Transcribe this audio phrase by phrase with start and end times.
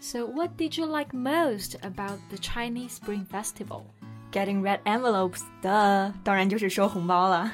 [0.00, 3.86] So what did you like most about the Chinese Spring Festival?
[4.32, 7.52] Getting red envelopes, duh，当然就是收红包了。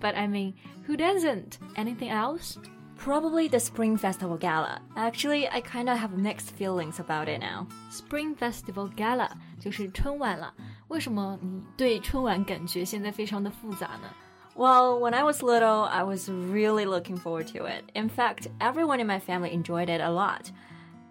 [0.00, 0.54] But I mean,
[0.86, 1.54] who doesn't?
[1.74, 2.56] Anything else?
[2.98, 4.80] Probably the Spring Festival Gala.
[4.94, 7.66] Actually, I kind of have mixed feelings about it now.
[7.90, 10.52] Spring Festival Gala 就是春晚了。
[10.88, 14.08] 为什么你对春晚感觉现在非常的复杂呢？
[14.56, 17.84] Well, when I was little, I was really looking forward to it.
[17.94, 20.50] In fact, everyone in my family enjoyed it a lot.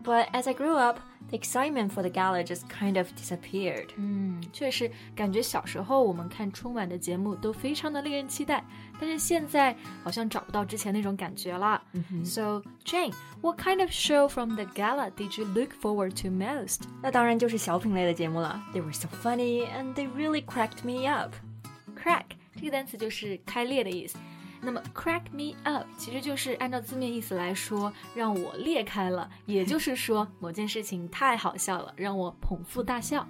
[0.04, 3.90] But as I grew up, the excitement for the gala just kind of disappeared.
[3.98, 8.64] 嗯，确实，感觉小时候我们看春晚的节目都非常的令人期待，
[9.02, 11.84] 但是现在好像找不到之前那种感觉了。
[12.24, 16.84] So Jane, what kind of show from the gala did you look forward to most?
[17.04, 18.64] 那当然就是小品类的节目了。
[18.74, 21.34] They were so funny and they really cracked me up.
[22.02, 24.18] Crack 这个单词就是开裂的意思。
[24.62, 33.28] 那么 crack me up 其实就是按照字面意思来说，让我裂开了，也就是说某件事情太好笑了，让我捧腹大笑。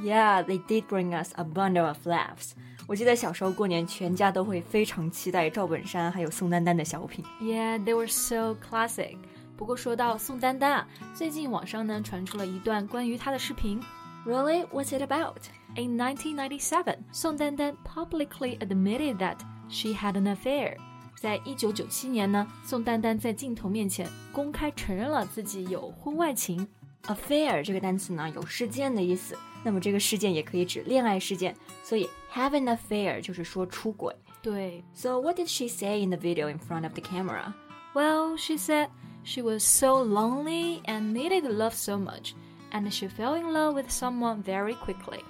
[0.00, 2.52] Yeah, they did bring us a bundle of laughs.
[2.86, 7.24] 我记得小时候过年，全家都会非常期待赵本山还有宋丹丹的小品。
[7.40, 9.16] Yeah, they were so classic.
[9.56, 13.82] 不过说到宋丹丹啊，最近网上呢传出了一段关于她的视频。
[14.24, 14.64] Really?
[14.68, 15.34] What's it about?
[15.74, 20.76] In 1997, 宋丹丹 publicly admitted that she had an affair.
[21.16, 26.66] 在一九九七年呢，宋丹丹在镜头面前公开承认了自己有婚外情。
[27.04, 34.14] Affair 这个单词呢有事件的意思，那么这个事件也可以指恋爱事件，所以 have an affair 就是说出轨。
[34.42, 37.52] 对 So what did she say in the video in front of the camera?
[37.94, 38.88] ，Well, she said
[39.24, 42.32] she was so lonely and needed love so much,
[42.70, 45.24] and she fell in love with someone very quickly.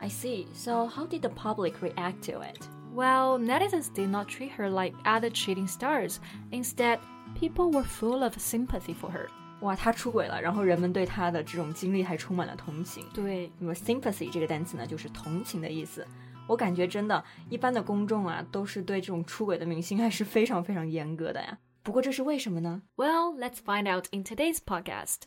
[0.00, 0.46] I see.
[0.52, 2.68] So how did the public react to it?
[2.95, 6.19] Well, netizens did not treat her like other cheating stars.
[6.51, 6.99] Instead,
[7.39, 9.27] people were full of sympathy for her.
[9.61, 13.05] 哇，她出轨了，然后人们对她的这种经历还充满了同情。
[13.13, 16.05] 对，那么 sympathy 这个单词呢，就是同情的意思。
[16.47, 21.57] 我感觉真的，一般的公众啊，都是对这种出轨的明星还是非常非常严格的呀。
[21.83, 25.23] 不过这是为什么呢？Well, let's find out in today's podcast.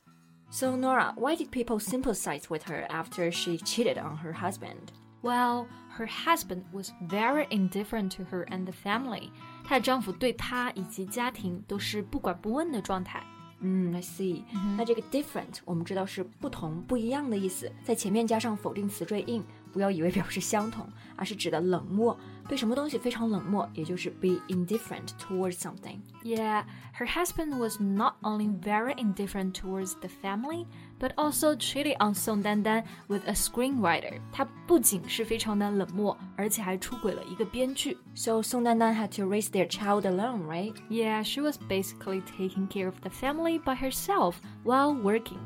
[0.51, 4.89] So, Norah, why did people sympathize with her after she cheated on her husband?
[5.22, 5.66] Well,
[5.98, 9.30] her husband was very indifferent to her and the family.
[9.64, 13.24] 她的丈夫对她以及家庭都是不管不问的状态。
[13.60, 14.44] 嗯，I see、
[14.78, 22.16] 那这个 different 我们知道是不同、不一样的意思，在前面加上否定词缀 in，不要以为表示相同，而是指的冷漠，
[22.48, 25.98] 对什么东西非常冷漠，也就是 be indifferent towards something。
[26.24, 26.66] Yeah,
[27.00, 30.68] her husband was not only very indifferent towards the family,
[31.02, 34.20] but also cheated on Song Dandan with a screenwriter.
[34.32, 37.98] 他不仅是非常的冷漠，而且还出轨了一个编剧。
[38.16, 40.74] So Song Dandan had to raise their child alone, right?
[40.90, 45.40] Yeah, she was basically taking care of the family by herself while working.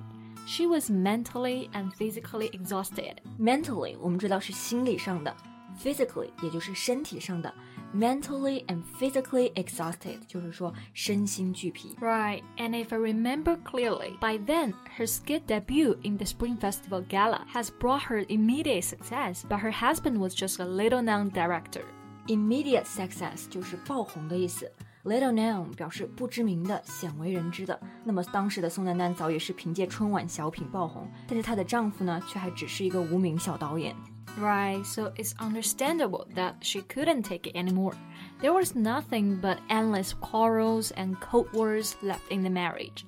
[0.48, 3.18] She was mentally and physically exhausted.
[3.38, 5.36] Mentally 我们知道是心理上的，
[5.78, 7.54] physically 也就是身体上的
[7.94, 11.96] ，mentally and physically exhausted 就是说身心俱疲。
[12.00, 17.04] Right, and if I remember clearly, by then her skit debut in the Spring Festival
[17.08, 21.84] Gala has brought her immediate success, but her husband was just a little known director.
[22.28, 24.72] Immediate success 就是爆红的意思。
[25.04, 27.82] Little known 表示不知名的、鲜为人知的。
[28.04, 33.96] 那么当时的宋丹丹早已是凭借春晚小品爆红，但是她的丈夫呢，却还只是一个无名小导演。
[34.40, 37.96] Right, so it's understandable that she couldn't take it anymore.
[38.40, 43.03] There was nothing but endless quarrels and cold words left in the marriage.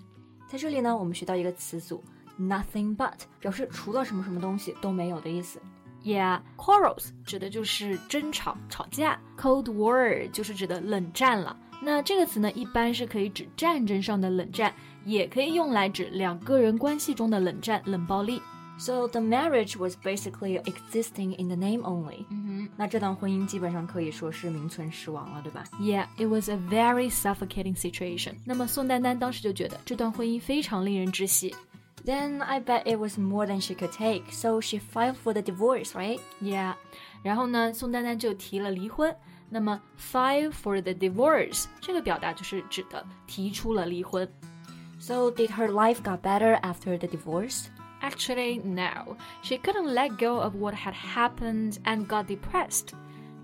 [0.49, 2.03] 在这里呢，我们学到一个词组
[2.37, 5.61] nothing but，表示除了什么什么东西都没有的意思。
[6.03, 11.55] Yeah, quarrels 指的就是争吵、吵架，Cold War 就是指的冷战了。
[11.81, 14.73] 那这个词呢，一般是可以指战争上的冷战，
[15.05, 18.41] 也可以用来指两个人关系中的冷战、冷暴力。
[18.77, 22.25] So the marriage was basically existing in the name only。
[22.29, 25.63] 嗯那这段婚姻基本上可以说是名存实亡了，对吧？
[25.79, 28.35] Yeah, it was a very suffocating situation.
[28.45, 31.55] 那么宋丹丹当时就觉得这段婚姻非常令人窒息。
[32.03, 35.41] Then I bet it was more than she could take, so she filed for the
[35.41, 36.19] divorce, right?
[36.41, 36.73] Yeah，
[37.21, 39.15] 然后呢，宋丹丹就提了离婚。
[39.49, 44.27] 那么 file for the divorce 这个表达就是指的提出了离婚。
[44.99, 47.65] So did her life got better after the divorce?
[48.01, 49.15] Actually, no.
[49.43, 52.89] She couldn't let go of what had happened and got depressed.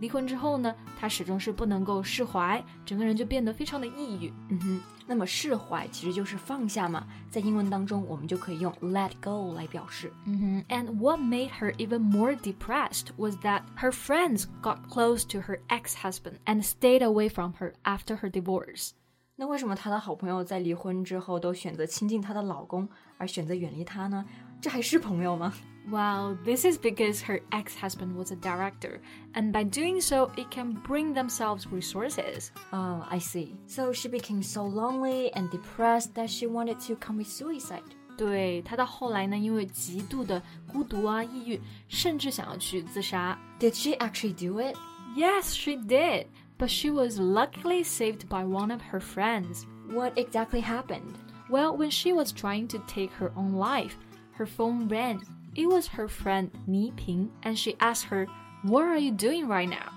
[0.01, 4.33] 离婚之后呢，她始终是不能够释怀，整个人就变得非常的抑郁。
[4.49, 10.11] 嗯哼，那么释怀其实就是放下嘛，在英文当中我们就可以用 let go 来表示。
[10.25, 16.35] 嗯哼，And what made her even more depressed was that her friends got close to her ex-husband
[16.45, 18.91] and stayed away from her after her divorce.
[19.35, 22.87] 那为什么她的好朋友在离婚之后都选择亲近她的老公，
[23.23, 24.25] 而选择远离她呢？
[24.61, 25.53] 这还是朋友吗？
[25.89, 28.99] Well, this is because her ex-husband was a director,
[29.33, 32.49] and by doing so, it can bring themselves resources.
[32.71, 33.55] Oh, I see.
[33.65, 37.81] So she became so lonely and depressed that she wanted to commit suicide.
[38.17, 43.39] 对，她到后来呢，因为极度的孤独啊、抑郁，甚至想要去自杀。
[43.59, 44.75] Did she actually do it?
[45.15, 46.27] Yes, she did
[46.59, 49.63] but she was luckily saved by one of her friends.
[49.87, 51.15] What exactly happened?
[51.48, 53.96] Well, when she was trying to take her own life,
[54.32, 55.22] her phone rang.
[55.54, 58.26] It was her friend Ni Ping, and she asked her,
[58.62, 59.92] What are you doing right now?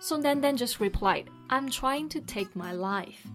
[0.00, 3.26] Song Dandan just replied, I'm trying to take my life.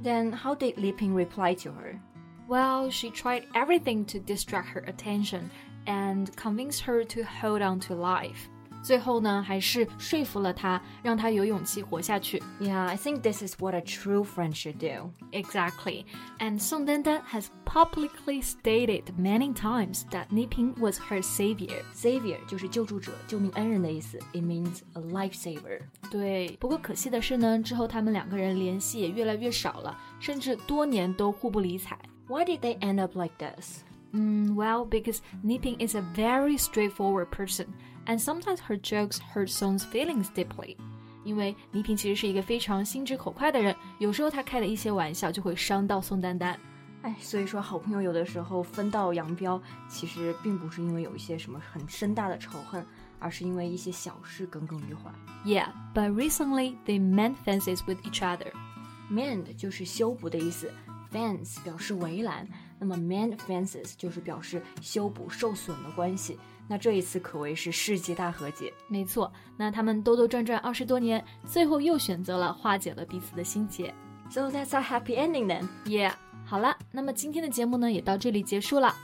[0.00, 2.00] Then how did Ni Ping reply to her?
[2.48, 5.50] Well, she tried everything to distract her attention
[5.86, 8.48] and convince her to hold on to life.
[8.84, 12.42] 最后呢，还是说服了他，让他有勇气活下去。
[12.60, 15.10] Yeah, I think this is what a true friend should do.
[15.32, 16.04] Exactly.
[16.38, 21.82] And Song Dandan has publicly stated many times that Ni Ping was her savior.
[21.94, 24.18] Savior 就是救助者、救命恩人的意思。
[24.34, 25.80] It means a lifesaver.
[26.10, 31.98] 对，不过可惜的是呢，之后他们两个人联系也越来越少了，甚至多年都互不理睬。
[32.28, 33.82] Why did they end up like this?
[34.12, 37.66] Mm, well, because Ni Ping is a very straightforward person
[38.05, 40.77] and sometimes her jokes hurt Song's feelings deeply.
[41.23, 46.57] 因为倪萍其实是一个非常心直口快的人，有时候她开的一些玩笑就会伤到宋丹丹。
[47.01, 52.85] 哎，所以说好朋友有的时候分道扬镳，其实并不是因为有一些什么很深大的仇恨，
[53.19, 55.11] 而是因为一些小事耿耿于怀。
[55.45, 58.51] Yeah, but recently they mend fences with each other.
[59.09, 60.71] Mend 就是修补的意思，
[61.11, 66.37] fence 表示围栏，那么 mend fences 就是表示修补受损的关系。
[66.68, 68.72] 那这一次可谓是世纪大和解。
[68.88, 73.94] 没错，那他们兜兜转转二十多年，最后又选择了化解了彼此的心结。
[74.30, 75.68] So that's a happy ending then.
[75.84, 76.12] Yeah.
[76.46, 78.94] 好了，那么今天的节目呢也到这里结束了。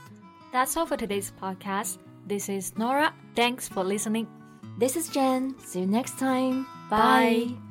[0.51, 1.95] That's all for today's podcast.
[2.27, 3.13] This is Norah.
[3.35, 4.27] Thanks for listening.
[4.79, 5.55] This is Jen.
[5.59, 6.65] See you next time.
[6.89, 7.47] Bye.
[7.47, 7.70] Bye.